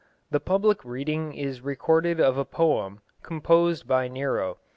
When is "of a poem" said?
2.19-3.01